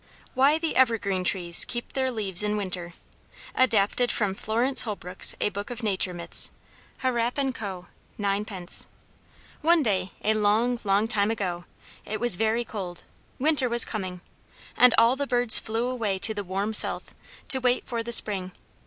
WHY 0.33 0.57
THE 0.57 0.75
EVERGREEN 0.77 1.23
TREES 1.23 1.63
KEEP 1.65 1.93
THEIR 1.93 2.09
LEAVES 2.09 2.41
IN 2.41 2.57
WINTER 2.57 2.89
[Footnote 3.49 3.53
1: 3.59 3.63
Adapted 3.65 4.11
from 4.11 4.33
Florence 4.33 4.81
Holbrook's 4.81 5.35
A 5.39 5.49
Book 5.49 5.69
of 5.69 5.83
Nature 5.83 6.15
Myths. 6.15 6.49
(Harrap 7.03 7.35
& 7.51 7.53
Co. 7.53 7.85
9d.)] 8.19 8.87
One 9.61 9.83
day, 9.83 10.09
a 10.23 10.33
long, 10.33 10.79
long 10.83 11.07
time 11.07 11.29
ago, 11.29 11.65
it 12.03 12.19
was 12.19 12.35
very 12.35 12.65
cold; 12.65 13.03
winter 13.37 13.69
was 13.69 13.85
coming. 13.85 14.21
And 14.75 14.95
all 14.97 15.15
the 15.15 15.27
birds 15.27 15.59
flew 15.59 15.87
away 15.87 16.17
to 16.17 16.33
the 16.33 16.43
warm 16.43 16.73
south, 16.73 17.13
to 17.49 17.59
wait 17.59 17.85
for 17.85 18.01
the 18.01 18.11
spring. 18.11 18.53